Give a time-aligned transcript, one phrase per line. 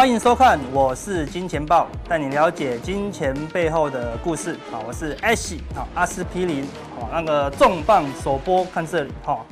[0.00, 4.56] 欢迎收看，我是金钱豹，带你了解金钱背后的故事。
[4.70, 6.64] 好，我是 Ash，好，阿司匹林，
[6.98, 9.44] 好，那个重磅首播看这里，哈，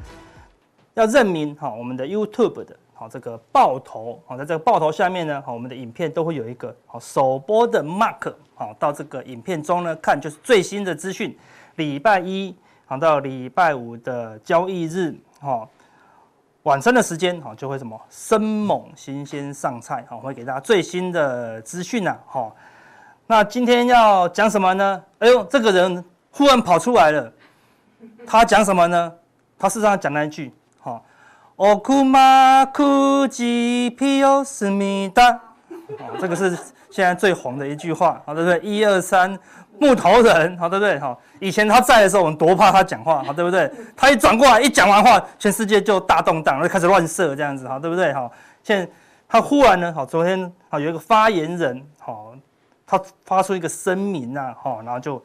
[0.95, 11.37] 要认明，哈，我们的 YouTube 的，好，这个爆头，好，在这个爆头下面呢，好，我们的影片都会有一个好首播的 Mark，好，到这个影片中呢看就是最新的资讯，
[11.77, 12.57] 礼拜一
[12.87, 15.69] 好到礼拜五的交易日，哈。
[16.69, 22.53] 晚上的时间哈，就会什么生猛新鲜上菜哈，会给大家最新的资讯呐哈。
[23.27, 25.03] 那今天要讲什么呢？
[25.19, 27.33] 哎呦，这个人忽然跑出来了，
[28.27, 29.11] 他讲什么呢？
[29.59, 31.01] 他事实上讲了一句哈，
[31.57, 35.41] 奥库马库吉皮奥斯米达，
[36.21, 36.55] 这个是
[36.91, 38.61] 现在最红的一句话，好对不对？
[38.61, 39.39] 一二三。
[39.81, 40.99] 木头人，好对不对？
[40.99, 43.71] 哈，以前他在的时候，我们多怕他讲话，好对不对？
[43.97, 48.13] 他一转过来，一讲完话，全世界就大动荡，就开始乱射这样子，好对不对？
[48.13, 48.29] 哈，
[48.65, 48.91] 现在
[49.29, 52.33] 他忽然呢，好，昨天好有一个发言人，好，
[52.85, 55.23] 他发出一个声明啊，好，然后就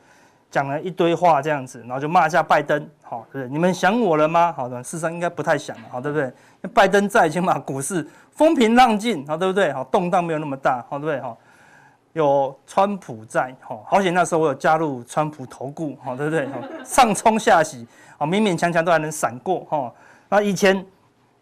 [0.51, 3.51] 讲了一堆话这样子，然后就骂一下拜登，好，对不对？
[3.51, 4.53] 你们想我了吗？
[4.55, 6.31] 好的，事实上应该不太想，好对不对？
[6.75, 9.73] 拜登在，起码股市风平浪静，好对不对？
[9.73, 11.19] 好，动荡没有那么大，好对不对？
[11.21, 11.35] 好。
[12.13, 16.47] 有川普在，好险那时候我有加入川普投顾，好 对不对？
[16.85, 19.91] 上冲下洗，啊勉勉强强都还能闪过，哈。
[20.29, 20.85] 那以前，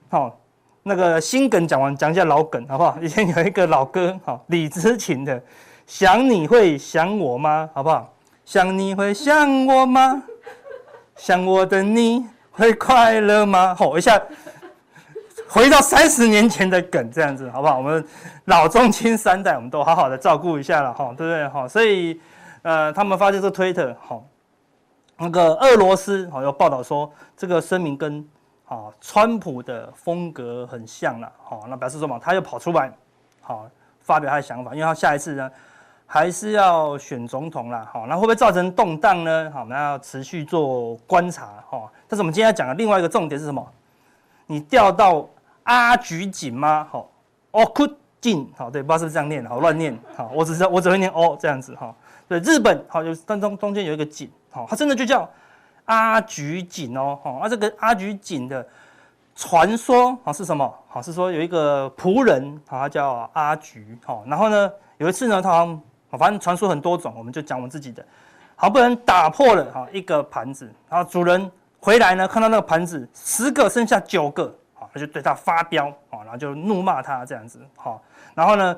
[0.10, 0.38] 好
[0.84, 2.98] 那个新梗讲完，讲一下老梗，好不好？
[3.04, 5.42] 以前有一个老歌，好李资勤的，
[5.86, 7.70] 想你会想我吗？
[7.74, 8.14] 好不好？
[8.46, 10.24] 想你会想我吗？
[11.18, 13.76] 想我的你会快乐吗？
[13.76, 14.22] 好一下。
[15.54, 17.78] 回到三十年前的梗，这样子好不好？
[17.78, 18.08] 我们
[18.46, 21.46] 老中青三代，我们都好好的照顾一下了，哈，对不对？
[21.50, 22.18] 哈，所以，
[22.62, 24.18] 呃，他们发现这推特，哈，
[25.18, 28.26] 那个俄罗斯，好，有报道说这个声明跟，
[28.66, 32.90] 啊，川普的风格很像了，哈，那表示说嘛，他又跑出来，
[33.42, 33.68] 好，
[34.00, 35.52] 发表他的想法，因为他下一次呢，
[36.06, 39.52] 还是要选总统啦，好，那会不会造成动荡呢？
[39.54, 41.92] 好，我们要持续做观察，哈。
[42.08, 43.70] 但是我们今天要讲的另外一个重点是什么？
[44.46, 45.28] 你掉到。
[45.64, 46.88] 阿菊井吗？
[46.92, 47.10] 好，
[47.52, 47.88] 哦，酷
[48.20, 51.94] 井，好，对，不知道是不是这样念，好，乱念，好，我只知道我只会念哦，这样子，哈，
[52.28, 55.30] 对，日本，好，有当中中间有一个井，好，它真的就叫
[55.86, 58.66] 阿菊井哦，好，啊，这个阿菊井的
[59.36, 60.72] 传说，好是什么？
[60.88, 65.66] 好是说有一个仆人，好，他叫阿菊，好，然后呢，有一次呢，他，
[66.12, 68.06] 反正传说很多种，我们就讲我们自己的，
[68.56, 74.56] 好不容易打破了，哈，一个盘子，然后主人回来呢，看到那个盘子十个剩下九个。
[74.94, 78.00] 他就对他发飙，啊，然后就怒骂他这样子，哈，
[78.36, 78.78] 然后呢，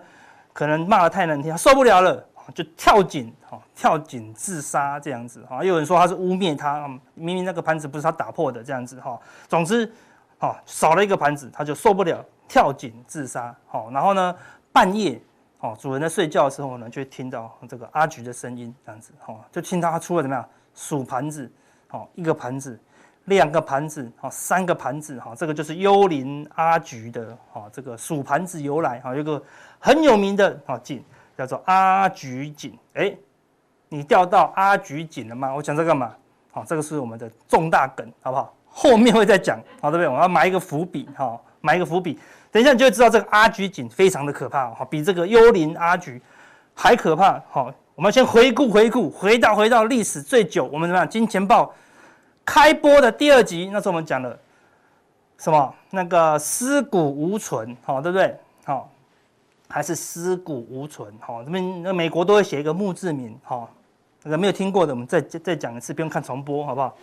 [0.53, 9.91] 可能骂得太难听，他受不了了，就跳井，哈，跳井自杀这样子，哈，有人说他是污蔑他，明明那个盘子不是他打破的这样子，哈，总之，
[10.37, 14.35] 哈，少了一个盘子，他就受不了，跳井自杀，好，然后呢，
[14.71, 15.19] 半夜，
[15.59, 21.51] 哦，主人在睡觉的时候呢，就会听到这个阿菊的声音这样子，哈，就听到他出了怎么样，数盘子，
[21.87, 22.79] 好，一个盘子。
[23.25, 29.41] 两个盘子，哈，三个盘子，哈，这个就是幽灵阿菊的，哈，这个数盘子由来，哈，有个
[29.79, 31.01] 很有名的，哈，井
[31.37, 33.15] 叫做阿菊井，哎，
[33.87, 35.55] 你钓到阿菊井了吗？
[35.55, 36.13] 我讲这个干嘛？
[36.51, 38.53] 好，这个是我们的重大梗，好不好？
[38.67, 40.07] 后面会再讲，好，对不对？
[40.07, 42.19] 我要埋一个伏笔，哈，埋一个伏笔，
[42.51, 46.21] 等一下你就会知道这个阿菊井非常的可怕，哈，比这个幽灵阿菊
[46.73, 51.07] 还可怕，好，我们先回顾回顾，回到回到历史最久，我们怎么样？
[51.09, 51.73] 金钱豹。
[52.45, 54.37] 开播的第二集，那时候我们讲了
[55.37, 55.75] 什么？
[55.89, 58.35] 那个尸骨无存，好，对不对？
[58.65, 58.89] 好，
[59.67, 63.69] 还是尸骨无存，好，这边那美国都会写一个墓志铭，好，
[64.23, 66.95] 那没有听过的，我们再再讲一次，不用看重播，好不好？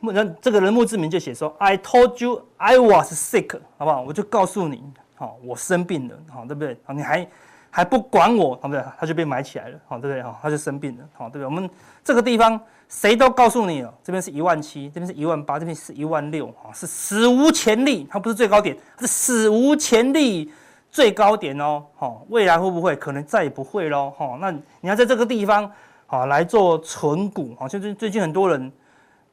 [0.00, 4.02] 墓那这个人墓志铭就写说：“I told you I was sick，好不好？
[4.02, 4.82] 我就告诉你，
[5.14, 6.76] 好，我生病了，好，对不对？
[6.84, 7.26] 好，你还
[7.76, 8.80] 还不管我，好不对？
[8.96, 10.22] 他就被埋起来了，好，对不对？
[10.22, 11.44] 哈，他就生病了，好，对不对？
[11.46, 11.68] 我们
[12.04, 12.60] 这个地方。
[12.86, 20.52] 谁都告诉你了，这边是一万七，这边是一万八，这边是一万六，啊，是史无前例，它不是最高点，是史无前例
[20.90, 22.94] 最高点哦，好，未来会不会？
[22.94, 25.68] 可能再也不会喽，哈，那你要在这个地方，
[26.06, 28.70] 好来做存股，好，就是最近很多人，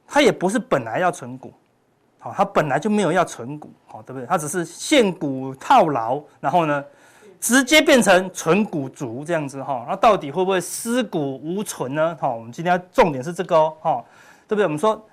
[0.08, 1.52] 他也不是本来要存股，
[2.18, 4.26] 好，他本来就没有要存股，好，对不对？
[4.26, 6.82] 他只是现股套牢，然后呢？
[7.42, 12.16] 直接变成存股族这样子哈，那到底会不会尸骨无存呢？
[12.20, 14.04] 哈，我们今天重点是这个哦，哈，
[14.46, 14.64] 对不对？
[14.64, 15.04] 我们说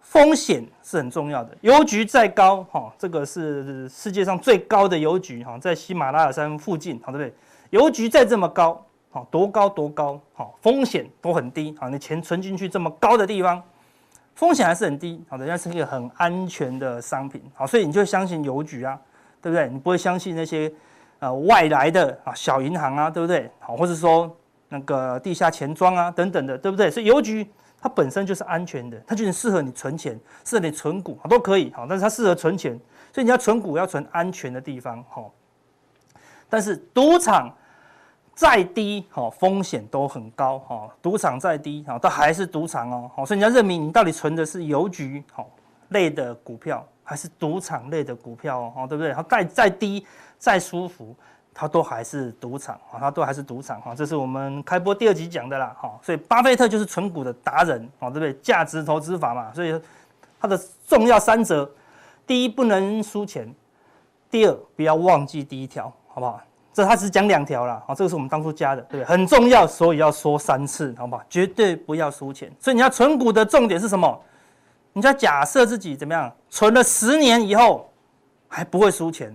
[0.00, 7.34] 风险是很重要的，邮局再高哈，这个是世界上最高的邮局哈，在喜马拉雅山附近，好，对不对？
[7.70, 13.62] 邮局再这么高，好，多高多高，好，风险都很低，好，你钱存进去这么高的地方，
[14.34, 19.00] 风险还是很低，好，人家是一个很安全的商品，好，所以你就相信邮局啊，
[19.40, 19.70] 对不对？
[19.70, 20.70] 你不会相信那些。
[21.22, 23.48] 呃外来的啊小银行啊，对不对？
[23.60, 24.28] 好，或者说
[24.68, 26.90] 那个地下钱庄啊等等的，对不对？
[26.90, 27.48] 所以邮局
[27.80, 31.72] 它本身就是安全的，它就是适合你存钱，适合你存股都可以。
[31.72, 32.78] 好，但是它适合存钱，
[33.12, 35.04] 所以你要存股要存安全的地方。
[35.08, 35.32] 好，
[36.50, 37.48] 但是赌场。
[38.34, 45.50] 再低，哈，风险都很高，哈，赌场再低，哈，都还是赌场哦，好，所以你要认明你到底存的是邮局，好
[45.90, 49.12] 类的股票，还是赌场类的股票哦，对不对？
[49.12, 50.06] 它再再低，
[50.38, 51.14] 再舒服，
[51.52, 58.32] 它都还是赌场，啊，它都还是赌场，哈，这是我们开播第二集讲的啦，哈，所以巴菲特就是存股的达人，啊，对不对？
[58.34, 59.80] 价值投资法嘛，所以
[60.40, 61.70] 它的重要三则，
[62.26, 63.52] 第一不能输钱，
[64.30, 66.40] 第二不要忘记第一条，好不好？
[66.74, 69.10] 这他只讲两条了，好，这个是我们当初加的，对不对？
[69.10, 71.22] 很重要，所以要说三次，好不好？
[71.28, 72.50] 绝对不要输钱。
[72.58, 74.18] 所以你要存股的重点是什么？
[74.92, 77.90] 你就要假设自己怎么样，存了十年以后
[78.48, 79.34] 还不会输钱，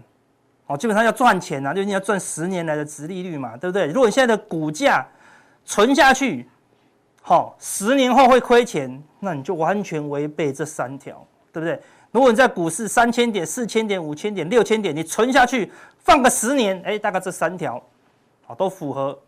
[0.68, 3.88] 哦，基本上要赚钱啊，就是你要赚十年来的殖利率嘛，对不对？
[3.88, 5.07] 如果你现在的股价
[5.65, 6.48] 存下去，
[7.21, 11.81] 好，十年后会亏钱，那你就完全违背这三条，对不对？
[12.12, 17.81] 如果你在股市三千点、四千点、五千点、六千点，你存下去放个十年，哎，大概这三条，
[18.45, 19.19] 好都符合。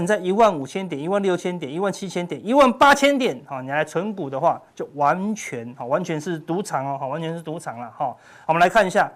[0.00, 8.16] 你在一万五千点、一万六千点、一万七千点、一万八千点，好，你来存股的话，就完全好，完全是赌场哦，好，完全是赌场了哈。
[8.46, 9.10] 我们来看一下，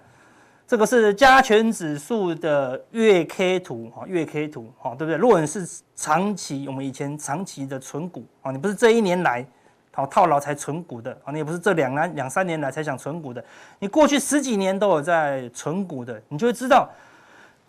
[0.67, 5.17] 这个是加权指数的月 K 图，哈，月 K 图，哈，对不对？
[5.17, 9.47] 如果你是长期，我们以前长期的存股，啊，你不是这一年来。
[9.93, 13.45] 好套牢才存股的啊，你也不是这两年两三年来才想存股的，
[13.81, 16.89] 你过去十几年都有在存股的，你就会知道，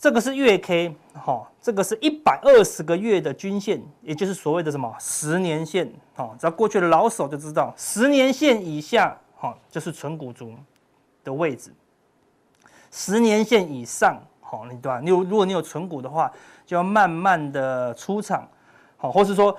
[0.02, 10.56] 这个是月 K 哈，这个是一百二十个月的均线，也就是所谓的什么十年线哈，只要过去的老手就知道，十年线以下哈就是存股族
[11.24, 11.72] 的位置，
[12.90, 15.00] 十年线以上好，你对吧？
[15.00, 16.32] 你有如果你有存股的话，
[16.66, 18.50] 就要慢慢的出场，
[18.98, 19.56] 好，或是说。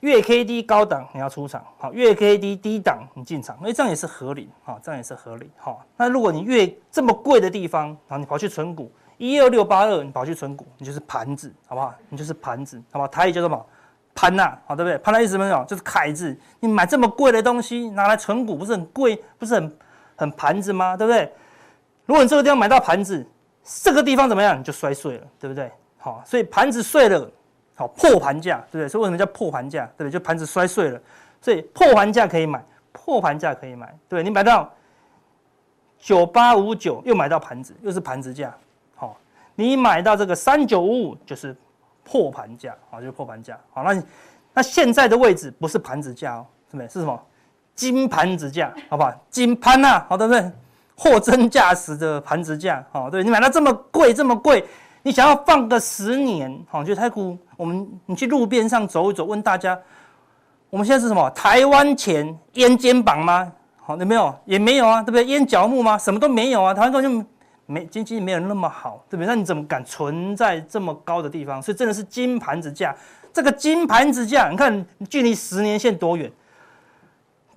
[0.00, 5.84] 月 K D 高档你要出场，好，月 K D 低档你进场，哎，这样也是合理，好，这样也是合理，好。
[5.96, 11.94] 那如果你越这么贵的地方，然后你跑去存股，一二六八二，你跑去存股，你就是盘子，好不好？
[12.08, 13.08] 你就是盘子，好不好？
[13.08, 13.66] 台语叫什么？
[14.14, 14.96] 盘呐，好，对不对？
[14.98, 15.64] 盘的意思什么？
[15.64, 16.36] 就是凯字。
[16.60, 19.78] 你买这么贵的东西拿来存股，不是很贵，不是很
[20.16, 20.96] 很盘子吗？
[20.96, 21.32] 对不对？
[22.06, 23.24] 如果你这个地方买到盘子，
[23.82, 24.58] 这个地方怎么样？
[24.58, 25.70] 你就摔碎了，对不对？
[25.98, 27.30] 好，所以盘子碎了。
[27.74, 28.88] 好，破盘价，对不对？
[28.88, 29.84] 所以为什么叫破盘价？
[29.96, 30.10] 对不对？
[30.10, 31.00] 就盘子摔碎了，
[31.40, 32.60] 所以破盘价可以买，
[32.90, 34.68] 破盘价可以买，对，你买到
[35.96, 38.52] 九八五九，又买到盘子，又是盘子价。
[39.64, 41.54] 你买到这个三九五五，就是
[42.04, 43.58] 破盘价，好，就是破盘价。
[43.72, 44.02] 好，那你
[44.54, 46.88] 那现在的位置不是盘子价哦，是不是？
[46.88, 47.20] 是什么？
[47.74, 49.12] 金盘子价，好不好？
[49.28, 50.52] 金盘呐，好，对不对？
[50.96, 54.64] 货真价实的盘子价，好，对，你买到这么贵，这么贵。
[55.02, 59.76] 你想要放个十年，好，就台股，我们你去路边上走一走，问大家，
[60.70, 61.28] 我们现在是什么？
[61.30, 63.50] 台湾钱淹肩膀吗？
[63.76, 64.32] 好，有没有？
[64.44, 65.24] 也没有啊，对不对？
[65.24, 65.98] 淹脚目吗？
[65.98, 67.28] 什么都没有啊，台湾根本就
[67.70, 69.26] 没经济没有那么好，对不对？
[69.26, 71.60] 那你怎么敢存在这么高的地方？
[71.60, 72.96] 所以真的是金盘子价，
[73.30, 76.32] 这个金盘子价，你看距离十年线多远？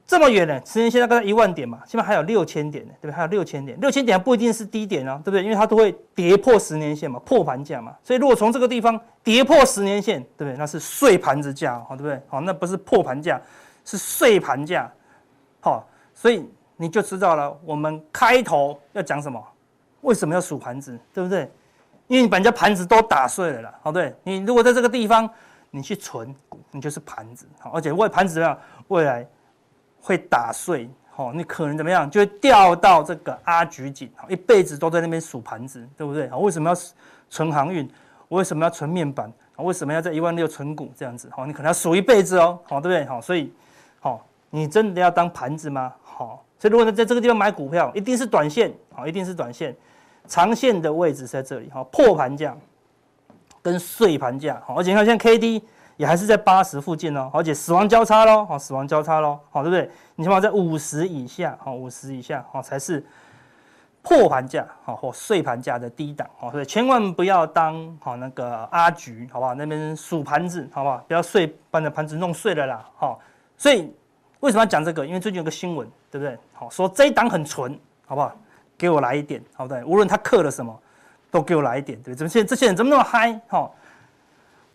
[0.05, 0.59] 这么远呢？
[0.65, 3.15] 十年线大概一万点嘛，起码还有六千点呢，对不对？
[3.15, 5.41] 还有六千点，六千点还不一定是低点啊，对不对？
[5.41, 7.95] 因为它都会跌破十年线嘛，破盘价嘛。
[8.03, 10.57] 所以如果从这个地方跌破十年线，对不对？
[10.57, 12.21] 那是碎盘子价，好，对不对？
[12.27, 13.39] 好，那不是破盘价，
[13.85, 14.91] 是碎盘价。
[15.61, 19.41] 好，所以你就知道了，我们开头要讲什么？
[20.01, 20.99] 为什么要数盘子？
[21.13, 21.49] 对不对？
[22.07, 24.15] 因为你把人家盘子都打碎了啦，好，对。
[24.23, 25.29] 你如果在这个地方
[25.69, 28.57] 你去存股，你就是盘子，好，而且为盘子怎么样？
[28.87, 29.27] 未来。
[30.03, 36.27] 会打碎，好，你可能怎么样，就会掉到这个阿菊井，好，一辈子都在那边数盘子，对不对？
[36.27, 36.75] 好，为什么要
[37.29, 37.87] 存航运？
[38.29, 39.31] 为什么要存面板？
[39.57, 41.29] 为什么要在一万六存股这样子？
[41.31, 43.05] 好，你可能要数一辈子哦，好，对不对？
[43.05, 43.53] 好，所以，
[43.99, 45.93] 好，你真的要当盘子吗？
[46.01, 49.75] 好，所以如果你在这个地方买股票，一定是短线，好，一定是短线，
[50.27, 52.55] 长线的位置是在这里，哈，破盘价
[53.61, 55.63] 跟碎盘价，好，而且你看现在 K D。
[55.97, 59.87] 也还是在八十附近哦，而且死亡交叉喽，好，死亡交叉喽，好，对不对？
[60.15, 63.05] 你起码在五十以下，好，五十以下，好，才是
[64.01, 69.53] 破盘价，好，或碎盘价的低档，好，所以千万不要当好那个阿菊，好不好？
[69.53, 70.97] 那边数盘子，好不好？
[71.07, 73.19] 不要碎，把你的盘子弄碎了啦，好。
[73.55, 73.93] 所以
[74.39, 75.05] 为什么要讲这个？
[75.05, 76.35] 因为最近有个新闻，对不对？
[76.53, 78.35] 好，说这一档很纯，好不好？
[78.81, 79.83] 给我来一点，好不对？
[79.83, 80.75] 无论他刻了什么，
[81.29, 82.15] 都给我来一点，对不对？
[82.15, 83.39] 怎么现在这些人怎么那么嗨？
[83.47, 83.69] 哈。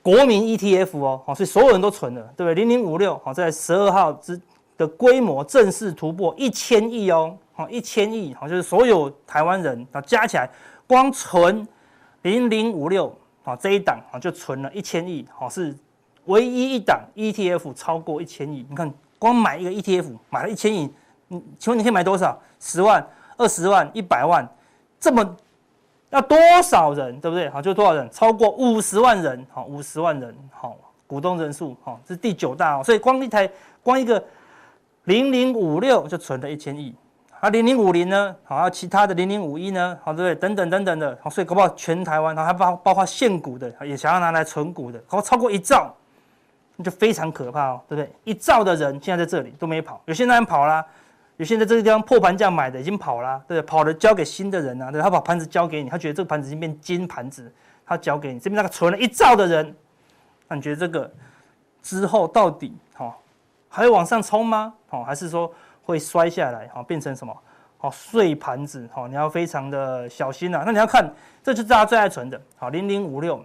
[0.00, 2.54] 国民 ETF 哦，好，所以所有人都存了，对不对？
[2.54, 4.40] 零零五六好，在十二号之
[4.78, 10.48] 的规模正式突破一千亿哦，好，一千亿好，就是所有台湾人啊加起来，
[10.86, 11.66] 光存
[12.22, 15.74] 零零五六好这一档啊就存了一千亿，好是
[16.26, 18.64] 唯一一档 ETF 超过一千亿。
[18.70, 20.88] 你看光买一个 ETF 买了一千亿，
[21.26, 22.40] 你请问你可以买多少？
[22.60, 23.04] 十万、
[23.36, 24.46] 二十万、一百万，
[24.98, 25.36] 这么
[26.10, 27.48] 要多少人，对不对？
[27.50, 28.08] 好，就多少人？
[28.10, 30.76] 超过五十万人，好，五十万人，好，
[31.06, 32.82] 股东人数，好，这是第九大哦。
[32.84, 33.50] 所以光一台，
[33.82, 34.22] 光一个
[35.04, 36.94] 零零五六就存了一千亿。
[37.38, 38.34] 啊，零零五零呢？
[38.44, 39.98] 好，其他的零零五一呢？
[40.02, 40.34] 好，对不对？
[40.34, 45.94] 等等等等的，好，所以搞不好全台湾，还包包括现股的，也想要拿来存股的，搞超过一兆，
[46.76, 48.10] 那就非常可怕哦，对不对？
[48.24, 50.82] 一兆的人现在在这里都没跑，有些人跑啦，
[51.36, 53.66] 有些在这个地方破盘价买的已经跑啦，对不对？
[53.68, 57.52] 跑了交给新的人啊，对，他把盘子交给你，他觉得这个盘子已经变金盘子，
[57.84, 59.74] 他交给你这边那个存了一兆的人，
[60.48, 61.10] 那你觉得这个
[61.82, 63.20] 之后到底好
[63.68, 64.74] 还会往上冲吗？
[64.88, 65.52] 好，还是说？
[65.82, 67.32] 会摔下来，好变成什么？
[67.78, 70.64] 好碎盘子，好你要非常的小心呐。
[70.66, 71.08] 那你要看，
[71.44, 73.40] 这就是大家最爱存的，好零零五六，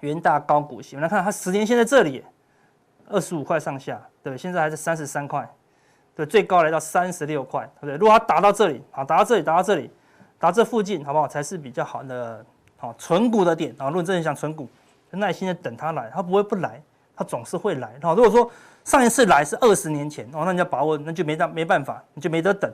[0.00, 0.96] 元大高股息。
[0.96, 2.24] 我们来看它十年线在这里，
[3.08, 5.48] 二十五块上下，对，现在还是三十三块，
[6.14, 7.96] 对，最高来到三十六块，对不对？
[7.96, 9.90] 如果它打到这里，好打到这里，打到这里，
[10.38, 11.26] 打这附近，好不好？
[11.26, 12.44] 才是比较好的，
[12.76, 13.88] 好存股的点啊。
[13.88, 14.68] 如果真的想存股，
[15.10, 16.82] 耐心的等它来，它不会不来，
[17.16, 17.92] 它总是会来。
[18.02, 18.50] 好，如果说。
[18.84, 22.70] 上一次来是二十年前哦，那你要把握，那就没办没办法，你就没得等。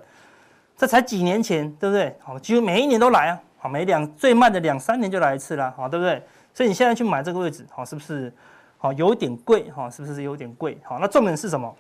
[0.77, 2.13] 这才几年前，对不对？
[2.21, 6.21] 好，几乎每一年都来啊，好，每两最慢的两三年就来一次啦，好，对不对？
[6.53, 8.33] 所以你现在去买这个位置，好，是不是？
[8.77, 10.77] 好，有点贵，哈，是不是有点贵？
[10.83, 11.73] 好，那重点是什么？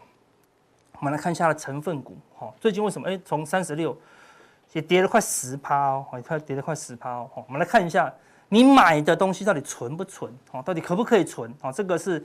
[1.00, 3.09] 我们来看一下它的成分股，好，最近为什么？
[3.09, 3.97] 哎，从三十六
[4.73, 7.28] 也跌了快十趴哦，好，它跌了快十趴哦。
[7.35, 8.12] 我们来看一下
[8.49, 10.33] 你买的东西到底存不存？
[10.52, 11.52] 哦，到底可不可以存？
[11.62, 12.25] 哦，这个是。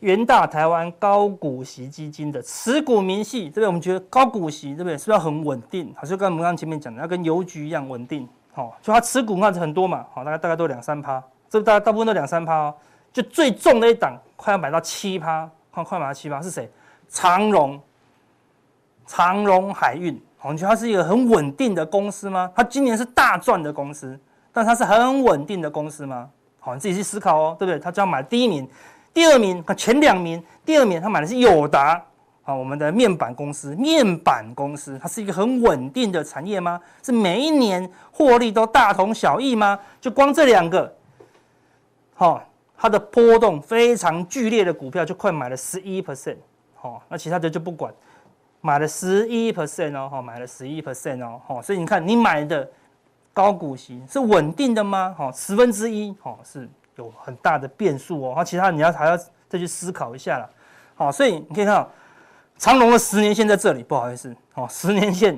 [0.00, 3.66] 元大台湾高股息基金的持股明细，这边？
[3.66, 4.92] 我们觉得高股息，对不对？
[4.92, 5.90] 是不是要很稳定？
[5.96, 8.28] 好，就跟我们刚前面讲的，要跟邮局一样稳定。
[8.52, 12.74] 好，就它持股那是很多嘛，好，大概大概都两三趴，这大概大部分都两三趴哦。
[13.10, 16.70] 就最重的一档，快要买到七趴，快快买到七趴是谁？
[17.08, 17.80] 长荣，
[19.06, 20.20] 长荣海运。
[20.38, 22.50] 好，你觉得它是一个很稳定的公司吗？
[22.54, 24.18] 它今年是大赚的公司，
[24.52, 26.28] 但它是很稳定的公司吗？
[26.58, 27.78] 好，你自己去思考哦，对不对？
[27.78, 28.68] 他就要买第一名。
[29.14, 32.04] 第二名，前两名，第二名他买的是友达
[32.44, 36.80] 啊，我们的面板公司，面板公司它是一个很稳定的产业吗？
[37.02, 39.78] 是每一年获利都大同小异吗？
[40.00, 40.94] 就光这两个，
[42.14, 42.42] 好，
[42.76, 46.36] 它的波动非常剧烈的股票就快买了十一 percent，
[46.86, 47.92] 哦，那其他的就不管，
[48.60, 52.68] 买了十一 percent 哦，好，买了十一 percent 哦，好，所以你看你买的
[53.32, 55.14] 高股息是稳定的吗？
[55.16, 56.68] 好，十分之一，好是。
[56.98, 59.14] 有很大的变数哦，那其他你要还要
[59.50, 60.48] 再去思考一下了，
[60.94, 61.86] 好，所以你可以看到
[62.56, 65.34] 长隆的十年线在这里，不好意思，好，十年线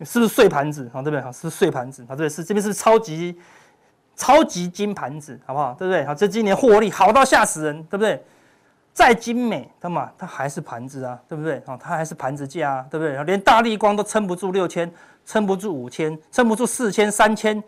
[0.00, 0.90] 是不是碎盘子？
[0.90, 1.20] 好，对不对？
[1.20, 2.02] 好，是不是碎盘子？
[2.08, 3.38] 好，对，是这边是超级
[4.16, 5.74] 超级金盘子，好不好？
[5.74, 6.06] 对不对？
[6.06, 8.24] 好，这今年获利好到吓死人，对不对？
[8.92, 11.62] 再精美，它嘛，它还是盘子啊，对不对？
[11.66, 13.22] 哦，它还是盘子价啊，对不对？
[13.24, 14.90] 连大立光都撑不住六千，
[15.24, 17.62] 撑不住五千，撑不住四千、三千、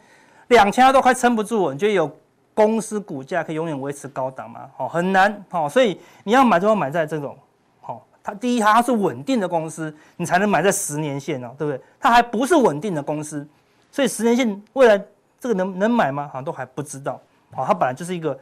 [0.49, 2.11] 两千，它都快撑不住，你觉得有？
[2.57, 4.71] 公司股价可以永远维持高档吗？
[4.77, 5.45] 好，很难。
[5.51, 7.37] 好，所以你要买就要买在这种，
[7.81, 11.83] 好，它第一它是稳定的公司，你才能买在十年线哦，对不对？
[11.99, 13.45] 它还不是稳定的公司，
[13.91, 14.97] 所以十年线未来
[15.41, 16.29] 这个能能买吗？
[16.29, 17.21] 好像都还不知道。
[17.51, 18.39] 好，它本来就是一个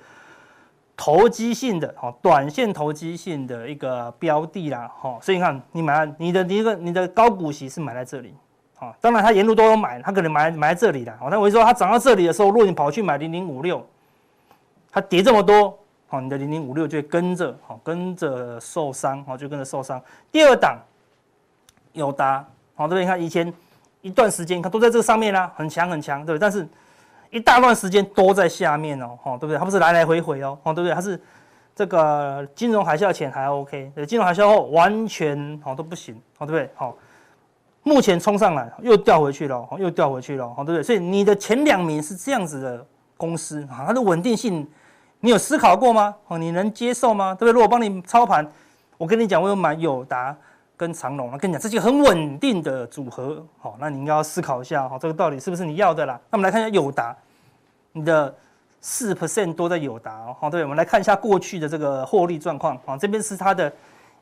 [0.96, 4.90] 投机性的，好，短线投机性的一个标的啦。
[5.00, 8.34] 好，所以你看，你买你的你的你的高股息是买在这里。
[8.74, 11.16] 好，当然它沿路都有买，它可能买买在这里的。
[11.18, 13.84] 好，那我就说它涨到这里的时候，如果你跑去买零零五六。
[14.94, 19.98] 它跌这么多，好，你的零零五六就会跟着，好，跟着受伤，好，就跟着受伤。
[20.30, 20.76] 第二档，
[21.94, 23.50] 友达，好，这边你看以前
[24.02, 26.38] 一段时间，它都在这个上面啦，很强很强，对不对？
[26.38, 26.68] 但是
[27.32, 29.58] 一大段时间都在下面哦，好，对不对？
[29.58, 30.94] 它不是来来回回哦，好，对不对？
[30.94, 31.20] 它是
[31.74, 36.70] 这个金融海啸前还 OK，金融海啸后完全好都不行，哦，对不对？
[36.74, 36.94] 好，
[37.82, 40.82] 目前冲上来又掉回去了，又掉回去了，好，对不对？
[40.82, 42.86] 所以你的前两名是这样子的
[43.16, 44.68] 公司，啊，它的稳定性。
[45.24, 46.12] 你有思考过吗？
[46.26, 47.32] 哦，你能接受吗？
[47.32, 47.52] 对不对？
[47.52, 48.44] 如果帮你操盘，
[48.98, 50.36] 我跟你讲，我有买友达
[50.82, 56.20] 跟长荣，我跟你讲，这些很稳定的组合，好，那你应该要思考一下，哈，这个到底是不是你要的啦？
[56.28, 57.16] 那我们来看一下友达，
[57.92, 58.34] 你的
[58.80, 63.72] 四 percent 多在友达哦，好，对，我们来看一下过去的这个获利状况，好，这边是它的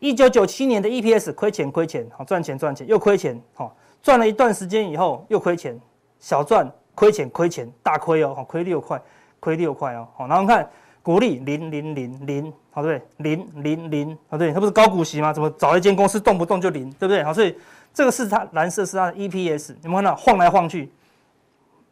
[0.01, 5.81] 一九九七年的 EPS，亏钱亏钱，好，赚钱赚钱又亏钱，好，赚了一段时间以后又亏钱，
[6.19, 9.01] 小赚亏钱亏钱大亏哦，好，亏六块，
[9.41, 10.69] 亏六块哦，好，然后看。
[11.03, 13.01] 股利零零零零，好对？
[13.19, 15.33] 零零零，好对，它不是高股息吗？
[15.33, 17.23] 怎么找一间公司动不动就零，对不对？
[17.25, 17.57] 好，所以
[17.93, 20.91] 这个是它蓝色是它的 EPS，你们看到晃来晃去，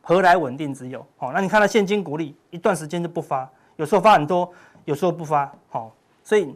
[0.01, 1.05] 何来稳定之有？
[1.17, 4.53] 好，那你看它现金股利一段时间就不发，有时候发很多，
[4.85, 6.55] 有时候不发，好，所以。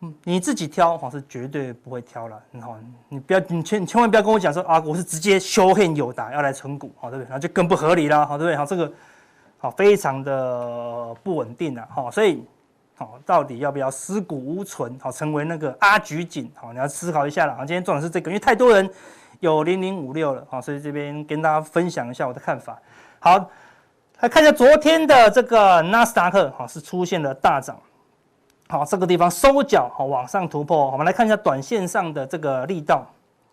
[0.00, 2.78] 嗯，你自己挑哈是绝对不会挑了，好，
[3.08, 7.28] 你不要，你千千万不要跟我讲说啊，我是直接修黑有打要来存股，好对不对？
[7.28, 8.56] 那就更不合理了，好对不对？
[8.56, 8.92] 好，这个
[9.58, 12.44] 好非常的不稳定了，好，所以
[12.96, 17.54] 好到底要不要尸骨无存，好成为那个阿菊警，好你要思考一下了。
[17.54, 18.88] 好，今天重点是这个，因为太多人
[19.40, 22.78] 有零零五六了，好，所以这边跟大家分享一下我的看法。
[23.18, 23.50] 好，
[24.20, 27.76] 来看一下昨天的这个纳斯达克，好是出现了大涨。
[28.68, 30.90] 好，这个地方收脚，好往上突破。
[30.90, 33.06] 我们来看一下短线上的这个力道。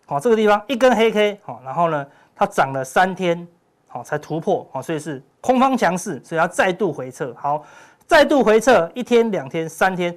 [0.06, 3.48] 好，这个地方一根黑 K，好，然后呢，它涨了三天，
[3.88, 7.34] 好才突破，好，所以是空方强势，所以要再度回撤。
[7.36, 7.64] 好，
[8.06, 10.16] 再度回撤，一天、两天、三天，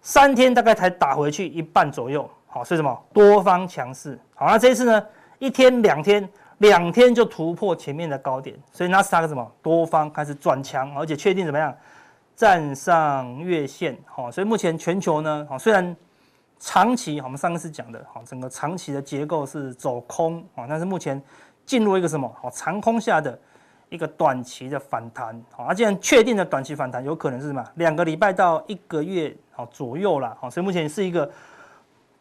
[0.00, 2.28] 三天大概才打回去一半左右。
[2.46, 2.98] 好，所以什么？
[3.12, 4.18] 多方强势。
[4.34, 5.06] 好，那这一次呢，
[5.38, 9.52] 一天、两天，两天就突破前面的高点，所以纳斯达克什么？
[9.62, 11.74] 多方开始转强，而且确定怎么样？
[12.34, 15.96] 站上月线，好，所以目前全球呢，好，虽然
[16.60, 21.20] 长期，我们上一次讲的，好，整个长期的结构是走空，啊，但是目前
[21.68, 23.38] 进入一个什么，好，长空下的
[23.90, 27.62] 一个短期的反弹，好，那既然确定的短期反弹，有可能是什么？
[27.74, 31.30] 两个礼拜到一个月，好左右了，好，所以目前是一个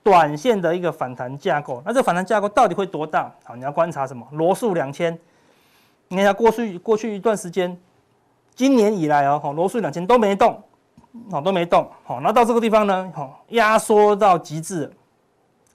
[0.04, 1.82] 短线的一个反弹架构。
[1.86, 3.32] 那这反弹架构到底会多大？
[3.46, 4.28] 好，你要观察什么？
[4.32, 5.18] 罗素两千，
[6.10, 7.80] 你看一下过去过去一段时间。
[8.54, 10.62] 今年以来哦，好，罗素两千都没动，
[11.32, 14.92] 好都没动，好，那到这个地方呢，好压缩到极致，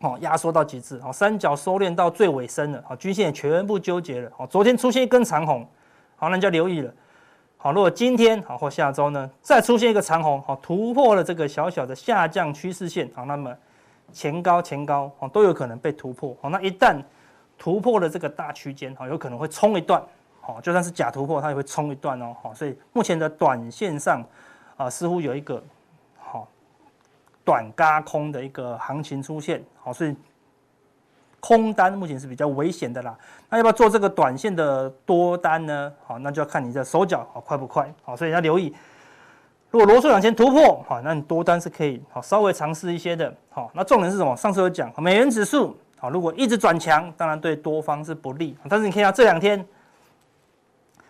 [0.03, 5.67] 好压缩到极致，好三角收敛到最尾声了，好均线全部纠结了，好昨天出现一根长红，
[6.17, 6.93] 好那就要留意了，
[7.57, 13.55] 好如果今天好或下周呢再出现一个长红，好突破了这个小小的下降趋势线，好那么
[14.13, 17.01] 前高前高好都有可能被突破，好那一旦
[17.57, 20.03] 突破了这个大区间，好有可能会冲一段。
[20.45, 22.35] 好，就算是假突破，它也会冲一段哦。
[22.43, 24.21] 好，所以目前的短线上，
[24.77, 25.63] 啊、似乎有一个
[27.45, 29.63] 短轧空的一个行情出现。
[29.81, 30.15] 好，所以
[31.41, 33.17] 空单目前是比较危险的啦。
[33.49, 35.93] 那要不要做这个短线的多单呢？
[36.07, 37.93] 好，那就要看你的手脚好快不快。
[38.05, 38.75] 好，所以要留意，
[39.71, 43.35] 如果罗素两千突破，好，那你多单是可以好稍微尝试一些的。
[43.51, 44.37] 好，那重点是什么？
[44.37, 48.57] 上次有讲，美元指数好，如果一直转强，当然对多方是不利。
[48.69, 49.65] 但是你看下这两天。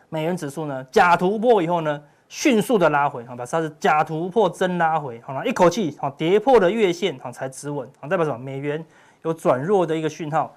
[0.08, 8.38] 美元指数呢，假突破以后呢，迅速的拉回，好，表示它是假突破真拉回，好了，一口气好跌破了月线，好才止稳，好代表什么？
[8.38, 8.82] 美元
[9.20, 10.50] 有转弱的一个讯号，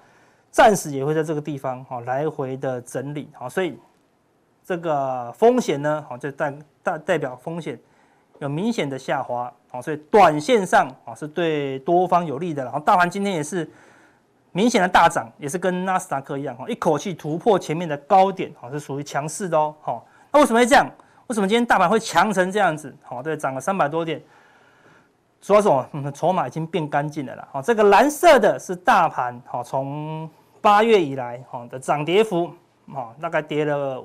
[0.50, 3.78] 暂时也会在这个地方好来回的整理，好，所以
[4.64, 7.78] 这个风险呢，好就代代代表风险
[8.38, 13.70] 有明显的下滑，好，所以短线上啊是对多方有利的，然后大盘今天也是。
[14.52, 20.90] 明显的大涨也是跟纳斯达克一样，哈，一口气突破前面的高点，哈，是属于强势的哦，好，那为什么会这样？
[21.28, 22.94] 为什么今天大盘会强成这样子？
[23.02, 24.22] 好，对，涨了三百多点，
[25.40, 25.88] 主要是什么？
[25.92, 32.50] 嗯，筹码已经变干净了啦，好，这个蓝色的是大盘，好，从八月以来，好的涨跌幅，
[32.92, 34.04] 好，大概跌了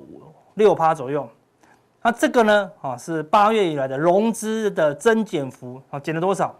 [0.54, 1.28] 六趴左右，
[2.02, 6.58] 那这个呢，啊，是八月以来的融资的增减幅，啊，减了多少？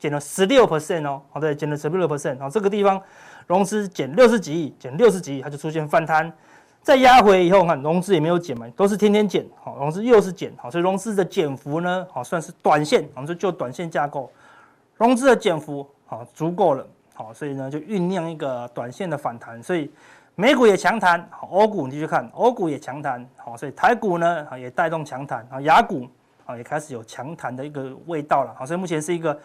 [0.00, 3.00] 减了十六 percent 哦，好对，减了十六 percent，好，这个地方
[3.46, 6.32] 融资减六十几亿，减六十几亿，它就出现反弹，
[6.82, 14.28] 再压回以后，看融资也没有减嘛，都是天天减，好，融资又是减，好，所以融资的减幅呢，好，算是短线，我们就就短线架构，
[14.96, 19.88] 融资的减幅好足够了，好，所以呢就酝酿一个短线的反弹，所以
[20.34, 26.08] 美股也强弹，好，欧股你继续看，欧股也强弹，好，所以台股呢也带动强弹，好，亚股
[26.44, 29.38] 啊也开始有强弹的一个味道了，好，所以目前是一个。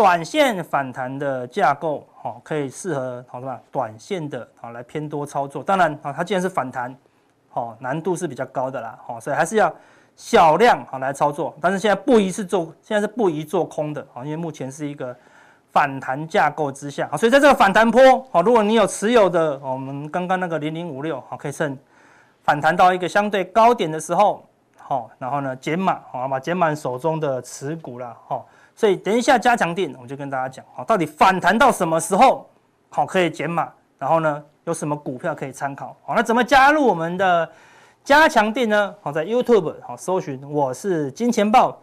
[0.00, 3.60] 短线反弹的架构，好，可以适合好什么？
[3.70, 5.62] 短线的，好来偏多操作。
[5.62, 6.96] 当然，啊，它既然是反弹，
[7.50, 9.70] 好难度是比较高的啦，好，所以还是要
[10.16, 11.54] 小量好来操作。
[11.60, 15.14] 但是现在不宜是做，现在是不宜做空的，好，因为目前是一个
[15.70, 21.78] 反弹架构之下，所以在这个反弹坡，好，如果你有持有的，我们刚刚那个零零五六，好，可以趁
[22.42, 28.46] 反弹到一个相对高点的时候，好，然后呢减码，好，把减满手中的持股啦，好。
[28.80, 32.48] 所以等一下加强錠，我就跟大家讲，好，到底反弹到什么时候，
[32.88, 37.46] 好可以减码，然后呢，有什么股票可以参考，好，那怎么加入我们的
[38.02, 38.94] 加强錠呢？
[39.02, 41.78] 好，在 YouTube 好搜寻我是金钱豹，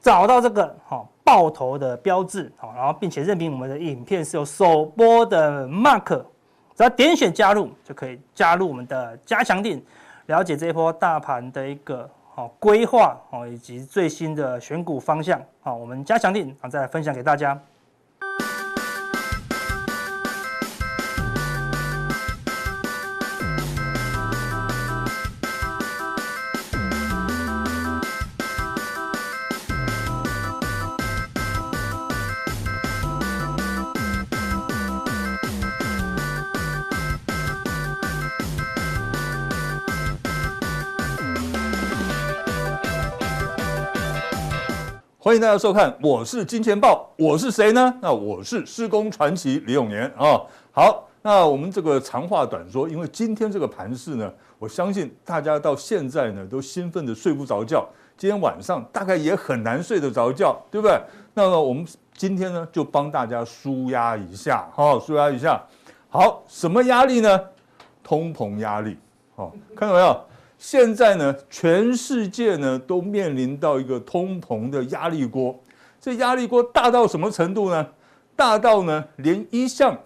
[0.00, 6.20] 找到这个好爆头的标志，好，然后并且认明我们的影片是有首播的 Mark，
[6.74, 9.80] 只要点选加入就可以加入我们的加强錠，
[10.26, 12.10] 了解这一波大盘的一个。
[12.32, 17.60] 好，规划哦，以及最新的选股方向，好，我们加强定啊，再来分享给大家。
[45.30, 47.94] 欢迎大家收看，我是金钱豹，我是谁呢？
[48.02, 50.42] 那我是施工传奇李永年啊。
[50.72, 61.00] 好，那我们这个长话短说，因为今天这个盘势呢，我相信大家到现在呢都兴奋的睡不着觉，今天晚上大概也很难睡得着觉，对不对？
[61.32, 65.64] 那么我们今天呢就帮大家舒压一下，哈，舒压一下。
[66.08, 67.40] 好，什么压力呢？
[68.02, 68.98] 通膨压力。
[69.36, 70.24] 好，看到没有？
[70.60, 75.58] 现在呢，全世界呢都面临到一个通膨的压力锅，
[75.98, 77.86] 这压力锅大到什么程度呢？
[78.36, 79.98] 大到呢，连一向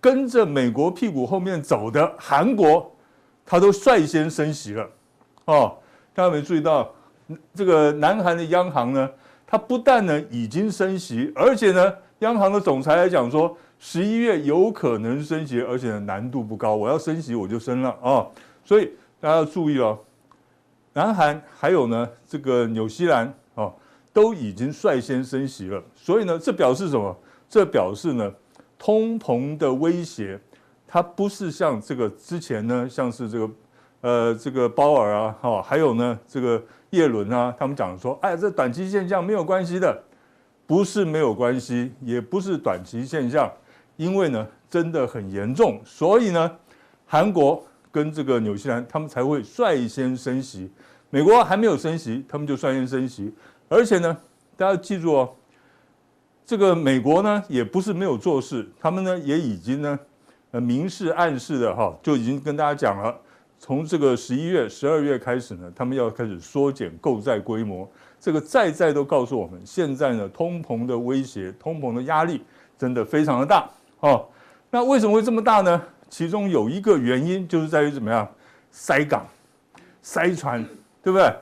[0.00, 2.90] 跟着美国屁股后面走的韩国，
[3.44, 4.88] 它都率先升息了。
[5.44, 5.76] 哦，
[6.14, 6.90] 大家有没有注意到，
[7.54, 9.10] 这个南韩的央行呢，
[9.46, 18.32] 它不但呢已经升息，而且呢，央行的总裁来讲说，十一月有可能升息，而且难度不高，我要升息我就升了啊，哦，
[18.64, 18.90] 所以。
[19.20, 19.98] 大家要注意哦，
[20.94, 23.70] 南韩还有呢，这个纽西兰哦，
[24.14, 25.82] 都已经率先升息了。
[25.94, 27.14] 所以呢，这表示什么？
[27.46, 28.32] 这表示呢，
[28.78, 30.40] 通膨的威胁，
[30.86, 33.50] 它不是像这个之前呢，像是这个
[34.00, 40.02] 呃这个鲍尔啊，哈，还有呢这个叶伦啊，他们讲说，哎，这短期现象没有关系的，
[40.66, 43.52] 不是没有关系，也不是短期现象，
[43.98, 45.78] 因为呢，真的很严重。
[45.84, 46.50] 所以呢，
[47.04, 47.62] 韩国。
[47.92, 50.70] 跟这个纽西兰，他们才会率先升息。
[51.10, 53.32] 美国还没有升息，他们就率先升息。
[53.68, 54.16] 而且呢，
[54.56, 55.30] 大家记住哦，
[56.46, 59.98] 这个美国呢也不是没有做事，他们呢也已经呢，
[60.52, 63.16] 呃，明示暗示的哈，就已经跟大家讲了，
[63.58, 67.88] 从这个十一月、十二月开始呢，他们要开始缩减购债规模。
[68.20, 72.42] 这个再再都告诉我们，现在呢，通膨的威胁、通膨的压力
[72.76, 73.68] 真的非常的大
[74.00, 74.26] 哦。
[74.70, 75.82] 那为什么会这么大呢？
[76.10, 78.28] 其中有一个原因就是在于怎么样，
[78.72, 79.24] 塞港、
[80.02, 80.62] 塞船，
[81.02, 81.32] 对不对？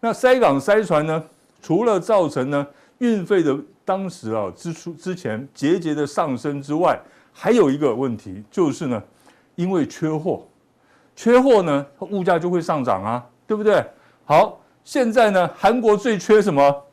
[0.00, 1.24] 那塞港塞船呢，
[1.62, 2.66] 除了造成呢
[2.98, 7.00] 运费的当时啊支出之前节节的上升之外，
[7.32, 9.00] 还有一个问题就是呢，
[9.54, 10.44] 因为缺货，
[11.14, 13.82] 缺货呢，物价就会上涨啊，对不对？
[14.24, 16.84] 好，现在呢，韩国最缺什么？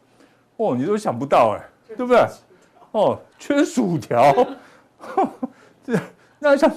[0.58, 2.24] 哦，你都想不到哎，对不对？
[2.92, 4.32] 哦，缺薯条，
[5.84, 6.00] 这
[6.38, 6.72] 那像。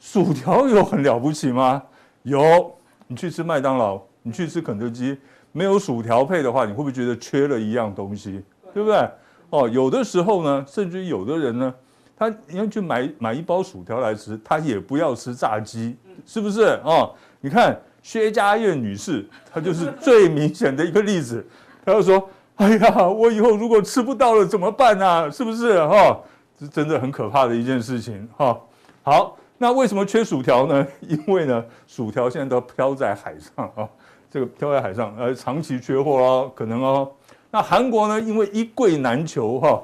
[0.00, 1.82] 薯条有很了不起吗？
[2.22, 2.72] 有，
[3.06, 5.18] 你去吃麦当劳，你去吃肯德基，
[5.52, 8.42] 没有薯条配的话，你会不会觉得缺了一样东西？
[8.74, 9.08] 对不对？
[9.50, 11.74] 哦，有的时候呢，甚至有的人呢，
[12.16, 16.78] 他要去买买一包薯条来吃，他也不要吃炸鸡，是不是？
[16.84, 21.44] 哦，你看薛家燕女士，她就是最明显的一个例子。
[21.84, 25.30] 她就说：“哎呀，我以后如果吃不到了怎么办啊？
[25.30, 25.78] 是不是？
[25.86, 26.20] 哈、哦，
[26.60, 28.28] 这真的很可怕的一件事情。
[28.36, 28.60] 哈、
[29.02, 30.86] 好。”那为什么缺薯条呢？
[31.02, 33.88] 因为呢，薯条现在都飘在海上啊，
[34.30, 37.10] 这个飘在海上，呃，长期缺货哦，可能哦。
[37.50, 39.82] 那韩国呢，因为一柜难求哈，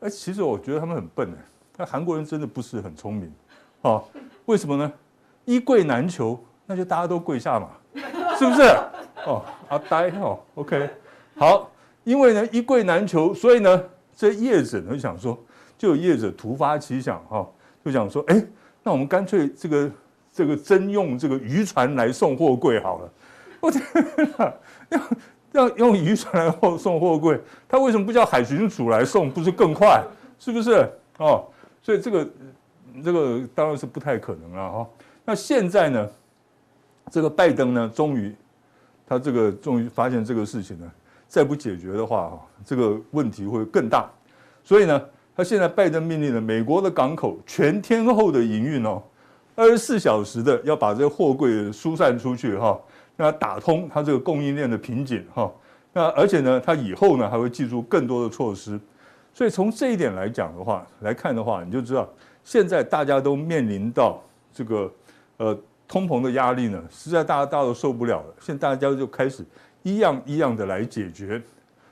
[0.00, 1.44] 哎，其实我觉得他们很笨哎，
[1.78, 3.32] 那韩国人真的不是很聪明，
[3.82, 4.04] 哦，
[4.44, 4.92] 为什么呢？
[5.46, 7.70] 一柜难求，那就大家都跪下嘛，
[8.38, 8.62] 是不是？
[9.24, 10.90] 哦，阿呆哦，OK，
[11.36, 11.70] 好，
[12.04, 13.82] 因为呢一柜难求，所以呢
[14.14, 15.38] 这业者呢想说，
[15.78, 17.48] 就有业者突发奇想哈，
[17.82, 18.44] 就想说，哎。
[18.86, 19.90] 那我们干脆这个
[20.32, 23.12] 这个征用这个渔船来送货柜好了。
[23.58, 23.82] 我天
[24.38, 24.54] 哪，
[24.90, 27.36] 要要用渔船来送货柜，
[27.68, 29.28] 他为什么不叫海巡署来送？
[29.28, 30.00] 不是更快？
[30.38, 30.88] 是不是？
[31.18, 31.44] 哦，
[31.82, 32.28] 所以这个
[33.02, 34.88] 这个当然是不太可能了哈。
[35.24, 36.08] 那现在呢，
[37.10, 38.32] 这个拜登呢，终于
[39.04, 40.88] 他这个终于发现这个事情呢，
[41.26, 44.08] 再不解决的话，这个问题会更大。
[44.62, 45.02] 所以呢。
[45.36, 49.02] 他现在拜登命令了美国的港口全天候的营运哦，
[49.54, 52.80] 二十四小时的要把这个货柜疏散出去哈，
[53.16, 55.52] 那打通它这个供应链的瓶颈哈，
[55.92, 58.80] 那而且呢，它以后呢还会记住更多的措施，
[59.34, 62.08] 所以从这一点来讲的话，来看的话，你就知道
[62.42, 64.22] 现在大家都面临到
[64.54, 64.90] 这个
[65.36, 69.44] 呃通膨的压力呢，实在大家大家都受不了了，现在大家就开始
[69.82, 71.42] 一样一样的来解决，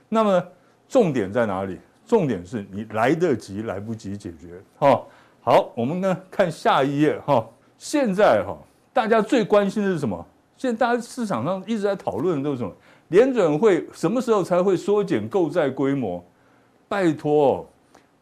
[0.09, 0.43] 那么
[0.89, 1.77] 重点在哪里？
[2.05, 4.61] 重点是你来得及，来不及解决。
[4.77, 5.01] 哈，
[5.41, 7.19] 好，我们呢看下一页。
[7.21, 7.45] 哈，
[7.77, 8.55] 现在哈，
[8.93, 10.25] 大家最关心的是什么？
[10.55, 12.71] 现在大家市场上一直在讨论的都是什么？
[13.09, 16.23] 联准会什么时候才会缩减购债规模？
[16.87, 17.67] 拜托，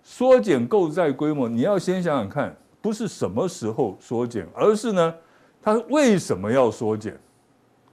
[0.01, 5.13] 缩减购债规模，你要先想想看，不是什么时候缩减，而是呢，
[5.61, 7.17] 它为什么要缩减？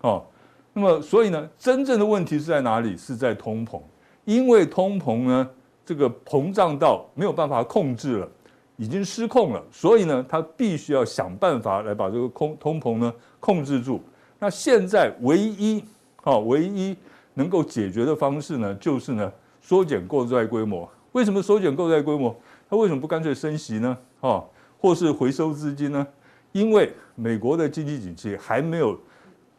[0.03, 0.25] 哦，
[0.73, 2.97] 那么所以呢，真正的问题是在哪里？
[2.97, 3.81] 是在通膨，
[4.25, 5.51] 因为通膨呢。
[5.91, 8.29] 这个膨胀到没有办法控制了，
[8.77, 14.01] 已经失控了，所以呢，他必须要想办法来把这个通通膨呢控制住。
[14.39, 15.85] 那现在唯一
[16.23, 16.97] 啊，唯一
[17.35, 20.89] 能够解决的方式呢，就是呢缩减购债规模。
[21.11, 22.33] 为什么缩减购债规模？
[22.69, 23.99] 它为什么不干脆升息呢？
[24.21, 24.45] 哦，
[24.79, 26.07] 或是回收资金呢？
[26.53, 28.97] 因为美国的经济景气还没有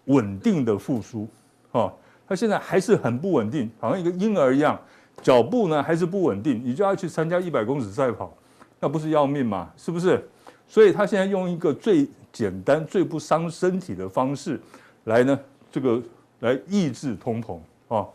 [0.06, 1.28] 稳定的复苏，
[1.74, 1.92] 哦，
[2.26, 4.80] 它现在还是很不稳定，好像一个婴儿一样，
[5.22, 6.62] 脚步呢还是不稳定。
[6.64, 8.32] 你就要去参加一百公尺赛跑，
[8.80, 9.72] 那不是要命吗？
[9.78, 10.28] 是不是？
[10.68, 14.60] 所以他现在用一个最简单、最不伤身体的方式
[15.04, 16.02] 来呢，这个
[16.40, 18.08] 来抑制通膨啊。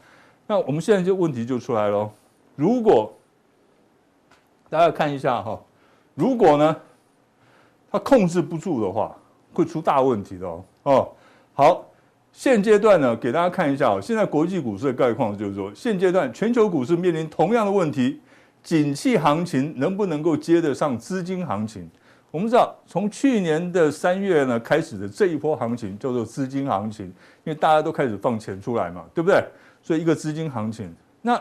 [0.47, 2.11] 那我们现在就问题就出来了，
[2.55, 3.13] 如果
[4.71, 5.61] 大家看一下哈，
[6.15, 6.77] 如果呢，
[7.91, 9.15] 他控制不住的话，
[9.53, 10.65] 会出大问题的哦。
[10.85, 11.09] 哦，
[11.53, 11.85] 好，
[12.37, 18.21] 现阶段呢，给大家看一下哦，现在国际股市的概况就是说，现阶段全球股市面临同样的问题，
[18.63, 21.89] 景气行情能不能够接得上资金行情？
[22.31, 27.13] 我们知道，从去年的三月呢开始的这一波行情叫做资金行情，因
[27.45, 29.43] 为大家都开始放钱出来嘛，对不对？
[29.83, 31.41] 所以一个资金行情，那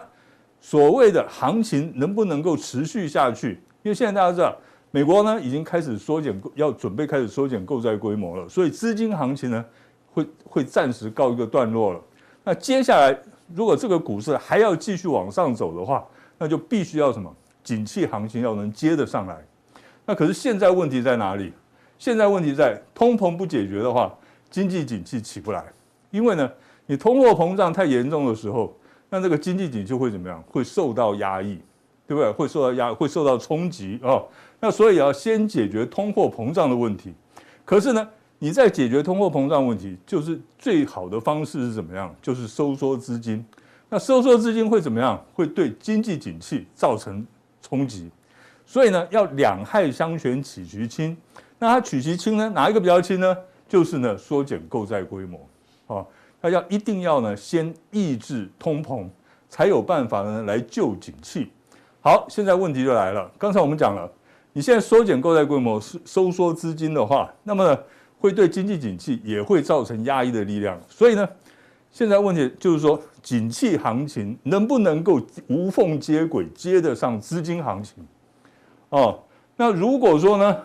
[0.62, 3.60] 所谓的行情能不能够持续下去？
[3.84, 4.58] 因为现在大家知道，
[4.92, 9.66] 美国呢已经开始缩减，要准备开始缩减购债规模了，所以资金行情呢
[10.16, 12.02] 会会暂时告一个段落了。
[12.46, 13.18] 那接下来，
[13.54, 16.06] 如果这个股市还要继续往上走的话，
[16.38, 17.34] 那就必须要什么？
[17.64, 19.38] 景气行情要能接得上来。
[20.06, 21.52] 那可是现在问题在哪里？
[21.98, 24.14] 现在问题在通膨不解决的话，
[24.50, 25.66] 经济景气起不来。
[26.12, 26.50] 因为呢，
[26.86, 28.74] 你通货膨胀太严重的时候，
[29.10, 30.42] 那这个经济景气会怎么样？
[30.48, 31.60] 会受到压抑，
[32.08, 32.32] 对不对？
[32.32, 34.28] 会受到压，会受到冲击哦。
[34.60, 37.14] 那所以要先解决通货膨胀的问题。
[37.64, 38.08] 可是呢，
[38.40, 42.14] 你在解决通货膨胀问题，就是最好的方式是怎么样？
[42.22, 43.44] 就是收缩资金。
[43.90, 45.24] 那收缩资金会怎么样？
[45.34, 47.26] 会对经济景气造成
[47.62, 48.10] 冲击。
[48.66, 51.16] 所以呢，要两害相权取其轻。
[51.60, 52.50] 那它取其轻呢？
[52.50, 53.38] 哪一个比较轻呢？
[53.70, 55.40] 就是呢，缩减购债规模。
[55.88, 56.06] 啊，
[56.42, 59.08] 它要一定要呢，先抑制通膨，
[59.48, 61.50] 才有办法呢来救景气。
[62.02, 63.32] 好，现在问题就来了。
[63.38, 64.12] 刚才我们讲了，
[64.52, 67.80] 你现在缩减购债规模是收缩资金的话，那么呢，
[68.20, 70.80] 会对经济景气也会造成压抑的力量。
[70.90, 71.28] 所以呢，
[71.92, 78.06] 现在问题就是说，景气行情能不能够无缝接轨，接得上资金行情？
[78.90, 79.20] 哦，
[79.56, 80.58] 那如果说呢，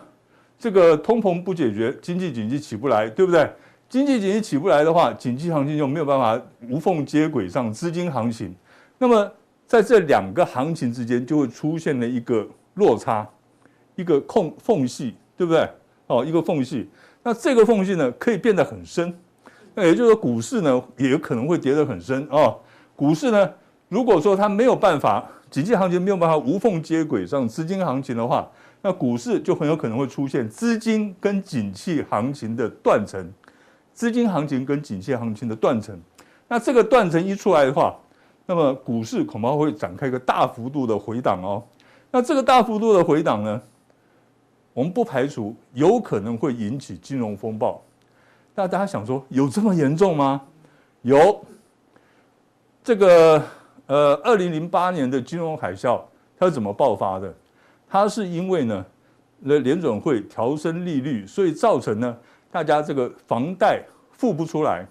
[0.57, 3.49] 这个通膨不解决，经济景气起不来，对不对？
[3.89, 8.55] 经济景气起不来的话，景气行情就没有办法无缝接轨上资金行情。
[8.97, 9.29] 那么
[9.65, 13.27] 在这两个行情之间，就会出现了一个落差，
[13.95, 15.67] 一个空缝隙，对不对？
[16.07, 16.89] 哦，一个缝隙。
[17.23, 19.13] 那这个缝隙呢，可以变得很深。
[19.75, 22.57] 那也就是说，股市呢，也有可能会跌得很深哦。
[22.95, 23.49] 股市呢，
[23.89, 25.27] 如果说它没有办法。
[25.51, 28.49] 经济行情没有办法无缝接轨上资金行情的话，
[28.81, 33.29] 那股市就很有可能会出现资金跟景气行情的断层，
[33.93, 35.93] 资金行情跟景气行情的断层。
[36.47, 37.93] 那这个断层一出来的话，
[38.45, 41.61] 那么股市恐怕会展开一个大幅度的回档哦。
[42.11, 43.61] 那这个大幅度的回档呢，
[44.73, 47.81] 我们不排除有可能会引起金融风暴。
[48.55, 50.41] 那大家想说，有这么严重吗？
[51.01, 51.43] 有，
[52.83, 53.43] 这个。
[53.87, 56.01] 呃，二零零八年的金融海啸，
[56.39, 57.33] 它是怎么爆发的？
[57.89, 58.85] 它是因为呢，
[59.37, 62.17] 那联准会调升利率，所以造成呢，
[62.49, 64.87] 大家这个房贷付不出来，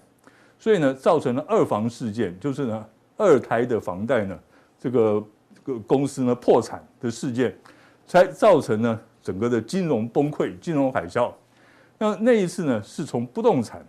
[0.59, 2.85] 所以呢，造成了二房事件，就是呢，
[3.17, 4.37] 二胎的房贷呢，
[4.77, 5.23] 这个
[5.55, 7.57] 这个公司呢破产的事件，
[8.05, 11.31] 才造成呢整个的金融崩溃、金融海啸。
[11.97, 13.85] 那那一次呢，是从不动产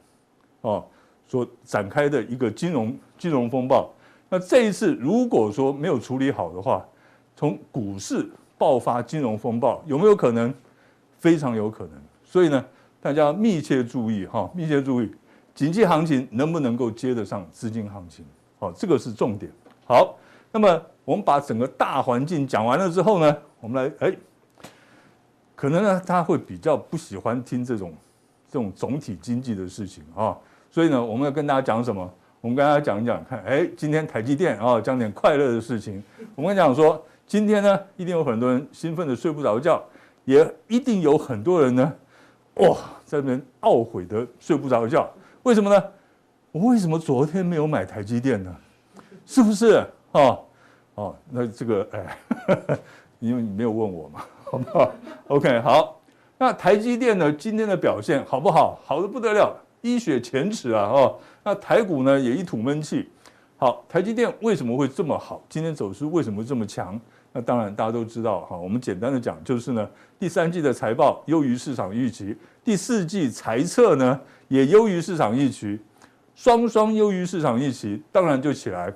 [0.60, 0.84] 哦
[1.26, 3.90] 所展开的一个金融金融风暴。
[4.28, 6.86] 那这一次如果说没有处理好的话，
[7.34, 10.52] 从股市爆发金融风暴有没有可能？
[11.18, 11.92] 非常有可能。
[12.24, 12.64] 所以呢，
[13.00, 15.10] 大家密切注意哈，密切注意，
[15.54, 18.24] 经济行情能不能够接得上资金行情？
[18.58, 19.50] 好，这个是重点。
[19.86, 20.16] 好，
[20.50, 24.16] 那么我们把整个大环境讲完了之后呢，我们来哎，
[25.62, 27.94] 可能呢他会比较不喜欢听这种
[28.48, 30.36] 这种总体经济的事情啊，
[30.72, 32.12] 所以呢，我们要跟大家讲什么？
[32.40, 36.02] 我们跟大家讲一讲，看，哎，今天台积电啊，讲点快乐的事情。
[36.34, 39.80] 我们讲说，今天呢，一定有很多人兴奋的睡不着觉，
[40.24, 41.92] 也一定有很多人呢，
[42.54, 45.08] 哇，在那边懊悔的睡不着觉。
[45.44, 45.84] 为什么呢？
[46.50, 48.52] 我为什么昨天没有买台积电呢？
[49.24, 49.86] 是不是？
[50.10, 50.44] 哦，
[50.96, 52.16] 哦，那这个，哎，
[53.22, 54.92] 因为你没有问我嘛， 好不好
[55.28, 56.00] ？OK，好。
[56.38, 58.80] 那台积电呢，今天的表现好不好？
[58.84, 59.56] 好的不得了。
[59.80, 60.86] 一雪前耻啊！
[60.86, 63.08] 哦，那台股呢也一吐闷气。
[63.56, 65.40] 好，台积电为什么会这么好？
[65.48, 67.00] 今天走势为什么这么强？
[67.32, 68.56] 那当然大家都知道哈。
[68.56, 75.78] 我们简单的讲，就是呢，第三季的财报优于市场预期，第四季财测呢也优于市场预期，
[76.34, 78.92] 双双优于市场预期，当然就起来。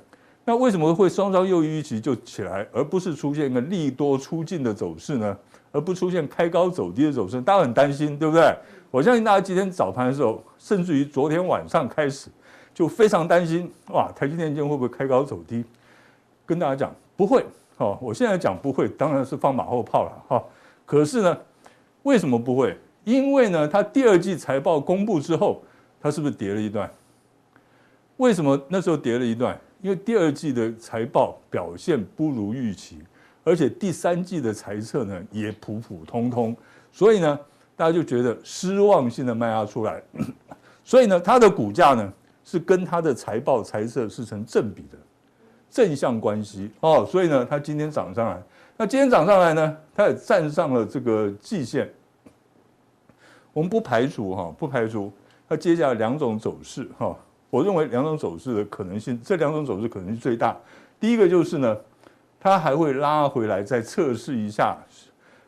[0.49, 5.37] 那为什么会稍稍优于预期就起来，而不是出现一个利多出尽的走势呢？
[5.73, 7.41] 而不出现开高走低的走势？
[7.43, 8.57] 大家很担心，对不对？
[8.93, 12.31] 我相信大家今天早盘的时候，甚至于昨天晚上开始，
[12.73, 15.65] 就非常担心哇，台积电今天会不会开高走低？
[16.47, 17.45] 跟大家讲不会，
[17.79, 20.43] 哦，我现在讲不会，当然是放马后炮了，哈。
[20.87, 21.37] 可是呢，
[22.05, 22.79] 为什么不会？
[23.03, 25.61] 因为呢，它第二季财报公布之后，
[26.01, 26.89] 它是不是跌了一段？
[28.19, 29.59] 为什么那时候跌了一段？
[29.83, 32.99] 因为第二季的财报表现不如预期，
[33.45, 36.57] 而且第三季的财测呢也普普通通，
[36.91, 37.39] 所以呢，
[37.77, 40.03] 大家就觉得失望性的卖压出来，
[40.83, 42.13] 所以呢，它的股价呢
[42.43, 44.99] 是跟它的财报财测是成正比的
[45.71, 48.43] 正向关系哦，所以呢，它今天涨上来，
[48.77, 51.89] 那今天涨上来呢，它也站上了这个季线，
[53.53, 55.13] 我们不排除哈，不排除
[55.49, 57.17] 它接下来两种走势哈。
[57.49, 60.57] 我认为两种走势的可能性，这两种走势可能性最大。
[60.99, 61.77] 第一个就是呢，
[62.41, 64.77] 它还会拉回来再测试一下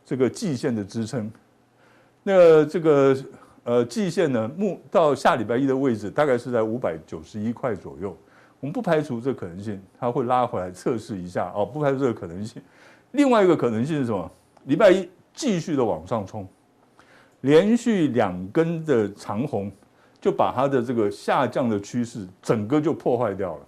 [0.04, 1.30] 这个季线的支撑。
[2.22, 3.16] 那这个
[3.64, 8.16] 呃季线呢，目到下礼拜一的位置大概是在五百九十一块左右。
[8.60, 12.60] 我们不排除这可能性，它会拉回来测试一下哦，不排除这个可能性。
[13.12, 14.30] 另外一个可能性是什么？
[14.64, 16.46] 礼拜一继续的往上冲，
[17.40, 19.70] 连续两根的长红。
[20.20, 23.60] 就把它的这个下降的趋势整个就破坏掉了，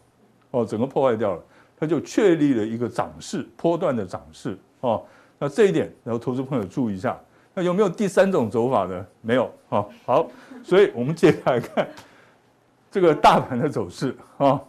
[0.51, 1.43] 哦，整个破坏掉了，
[1.79, 5.03] 它就确立了一个涨势，波段的涨势，哦，
[5.39, 7.17] 那这一点，然后投资朋友注意一下，
[7.55, 9.07] 那有没有第三种走法呢？
[9.21, 10.29] 没有，哦，好，
[10.65, 11.89] 所以我们接下来看
[12.91, 14.61] 这个大盘的走势，啊，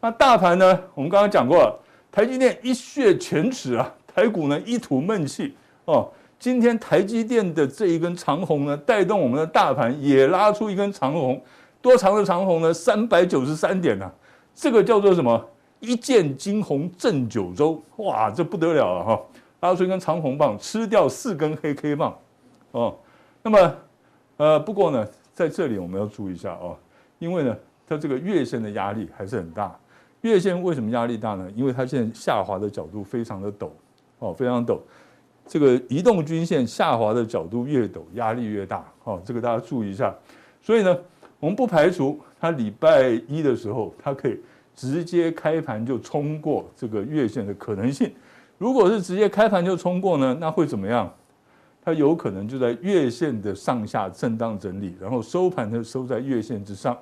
[0.00, 1.78] 那大盘呢，我们刚刚讲过了，
[2.10, 6.10] 台积电一泻全耻啊，台股呢一吐闷气，哦。
[6.38, 11.42] 今天台积电的这一根长红呢，带动我们的大盘也拉出一根长红，
[11.82, 12.72] 多长的长红呢？
[12.72, 14.12] 三百九十三点啊，
[14.54, 15.44] 这个叫做什么？
[15.80, 19.20] 一剑惊鸿震九州，哇，这不得了了哈！
[19.60, 22.16] 拉出一根长红棒，吃掉四根黑 K 棒，
[22.72, 22.96] 哦。
[23.42, 23.74] 那么，
[24.38, 26.76] 呃，不过呢，在这里我们要注意一下哦，
[27.20, 29.76] 因为呢，它这个月线的压力还是很大。
[30.22, 31.48] 月线为什么压力大呢？
[31.54, 33.68] 因为它现在下滑的角度非常的陡，
[34.18, 34.80] 哦，非常陡。
[35.48, 38.84] 这个移动均线下滑的角度越陡，压力越大。
[39.04, 40.14] 哦，这个大家注意一下。
[40.60, 40.96] 所以呢，
[41.40, 44.38] 我们不排除它礼拜一的时候，它可以
[44.76, 48.12] 直接开盘就冲过这个月线的可能性。
[48.58, 51.10] 如果是直接开盘就冲过呢，那会怎么样？
[51.82, 56.94] 它有可能就在月线的上下震荡整理，然后收盘就收在月线之上。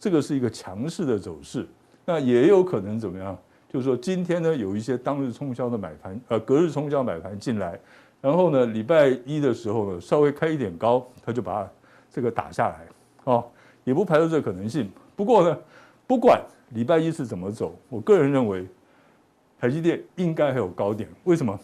[0.00, 1.64] 这个是一个强势的走势。
[2.04, 3.38] 那也有可能怎么样？
[3.72, 7.80] 就是说，今天呢，有一些当日冲销的买盘，呃，隔日冲销买盘进来，
[8.20, 11.70] 然后呢，礼拜一的时候呢，稍微开一点高，他就把它
[12.10, 12.86] 这个打下来，
[13.24, 13.42] 哦，
[13.84, 14.90] 也不排除这个可能性。
[15.16, 15.58] 不过呢，
[16.06, 16.38] 不管
[16.74, 18.66] 礼拜一是怎么走，我个人认为，
[19.58, 21.08] 台积电应该还有高点。
[21.24, 21.58] 为什么？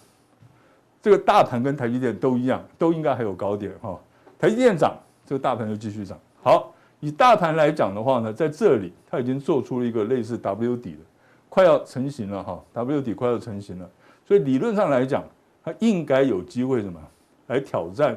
[1.03, 4.01] 这个大盘跟台积电都一样，都应该还有高点哈。
[4.38, 6.18] 台积电涨，这个大盘就继续涨。
[6.42, 10.99] 好，以大盘来讲的话呢，在这里它已经做出了一个类似 W 底的。
[11.48, 13.90] 快要成型了哈，W 底快要成型了，
[14.26, 15.24] 所以理论上来讲，
[15.64, 17.00] 它应该有机会什么
[17.46, 18.16] 来挑战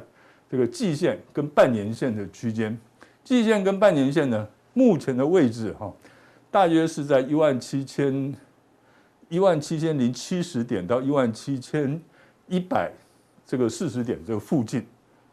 [0.49, 2.77] 这个季线跟半年线的区间。
[3.23, 5.93] 季线跟半年线呢，目前的位置哈，
[6.49, 8.35] 大约是在一万七千
[9.29, 12.01] 一万七千零七十点到一万七千
[12.47, 12.91] 一百
[13.45, 14.85] 这个四十点这个附近，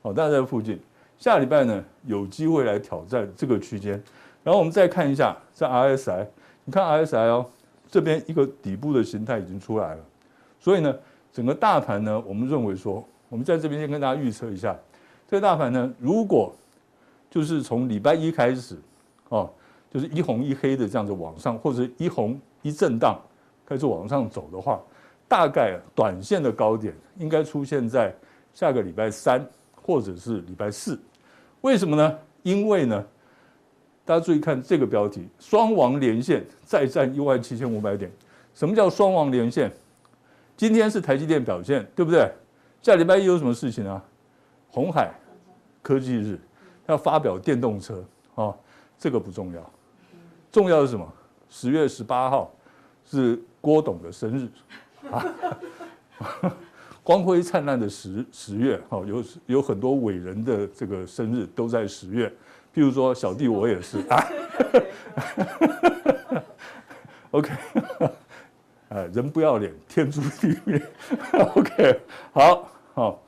[0.02, 0.78] 哦，大概在附近。
[1.18, 4.00] 下礼拜呢，有机会来挑战这个区间。
[4.44, 6.26] 然后我们再看一下这 RSI，
[6.64, 7.50] 你看 RSI 哦。
[7.90, 10.04] 这边一个底部的形态已经出来了，
[10.60, 10.94] 所以呢，
[11.32, 14.76] 整个大盘呢，我们认为说，我们在这边先跟大家预测一下，
[15.26, 16.54] 这个大盘呢，如果
[17.30, 18.76] 就是从礼拜一开始，
[19.30, 19.50] 哦，
[19.90, 23.18] 就是一红一黑的这样子往上，或者一红一震荡
[23.64, 24.78] 开始往上走的话，
[25.26, 28.14] 大概短线的高点应该出现在
[28.52, 29.42] 下个礼拜三
[29.74, 31.00] 或者是礼拜四，
[31.62, 32.18] 为什么呢？
[32.42, 33.04] 因为呢。
[34.08, 38.10] 大家注意看这个标题：双王连线再战一万七千五百点。
[38.54, 39.70] 什么叫双王连线？
[40.56, 42.26] 今天是台积电表现，对不对？
[42.80, 44.02] 下礼拜一有什么事情啊？
[44.70, 45.12] 红海
[45.82, 46.40] 科技日
[46.86, 48.02] 要发表电动车
[48.34, 48.56] 啊，
[48.98, 49.72] 这个不重要，
[50.50, 51.06] 重要的是什么？
[51.50, 52.50] 十月十八号
[53.04, 54.48] 是郭董的生日
[55.10, 55.22] 啊，
[57.04, 62.32] 光辉灿烂的十十月，哈，有有很多伟人的这个生日都在十月。
[62.78, 63.98] 比如说，小弟我也是。
[64.08, 64.24] 啊，
[67.32, 67.50] OK，
[69.12, 70.80] 人不要脸，天诛地灭
[71.56, 72.00] ，OK，
[72.32, 73.20] 好，好，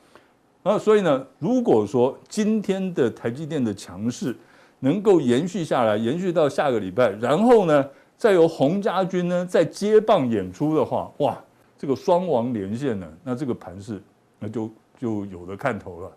[0.63, 4.33] 那所以呢，如果说今天的台积电的强势
[4.79, 7.85] 能够延续下来，延续到下个礼拜，然后呢，
[8.15, 11.37] 再由洪家军呢再接棒演出的话，哇，
[11.77, 14.01] 这个双王连线呢，那这个盘势
[14.39, 16.11] 那就就有的看头了。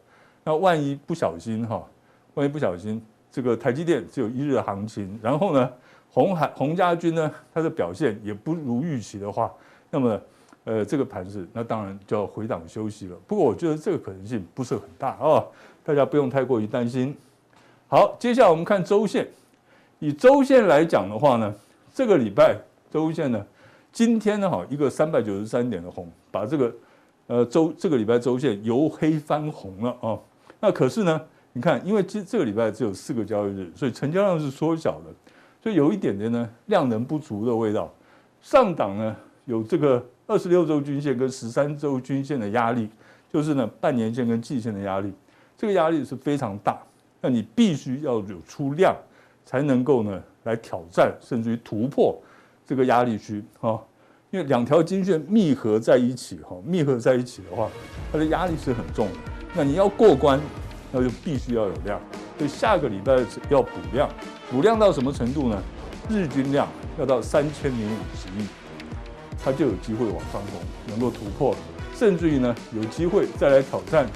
[0.44, 1.84] 那万一不小心哈，
[2.34, 3.04] 万一不小心
[3.34, 5.68] 这个台积电只有一日的行情，然后呢，
[6.08, 9.52] 洪海洪家军呢他的表现也不如预期的话，
[9.90, 10.20] 那么
[10.62, 13.16] 呃这个盘势那当然就要回档休息了。
[13.26, 15.46] 不过我觉得这个可能性不是很大啊、哦，
[15.82, 17.12] 大家不用太过于担心。
[17.88, 19.26] 好，接下来我们看周线，
[19.98, 21.52] 以周线来讲的话呢。
[21.92, 22.56] 这个礼拜
[22.90, 23.44] 周线呢，
[23.92, 26.72] 今天呢哈一个三百九十三点的红，把这个
[27.26, 30.18] 呃周这个礼拜周线由黑翻红了啊。
[30.60, 31.20] 那可是呢，
[31.54, 35.06] 你看，因为这这个礼拜只有四个交易日，所以成交量是缩小的，
[35.62, 37.90] 所以有一点点呢量能不足的味道。
[38.42, 42.90] 上档呢有这个二十六周均线跟十三周均线的压力，
[43.32, 45.10] 就是呢半年线跟季线的压力，
[45.56, 46.78] 这个压力是非常大，
[47.22, 48.94] 那你必须要有出量
[49.46, 50.22] 才能够呢。
[50.44, 52.14] 来挑战，甚至于突破
[52.66, 53.82] 这个压力区哈，
[54.30, 57.70] 因为两条均线密合在一起哈，密合在一起的话，
[58.12, 59.14] 它的压力是很重的。
[59.54, 60.38] 那你要过关，
[60.94, 62.00] 那就必须要有量。
[62.38, 63.12] 所以下个礼拜
[63.50, 64.08] 要补量，
[64.48, 65.60] 补量到什么程度呢？
[66.08, 66.68] 日均量
[66.98, 68.46] 要到三千零五十亿，
[69.42, 71.56] 它就有机会往上攻，能够突破，
[71.96, 74.06] 甚至于呢有机会再来挑战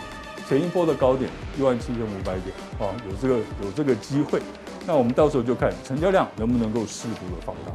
[0.48, 4.40] 前一波的高点一万七千五百点啊，有这个有这个机会。
[4.86, 7.72] 那我们到时候就看成交量能不能够适度的放大。